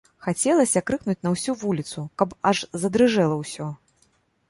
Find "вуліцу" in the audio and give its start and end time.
1.65-1.99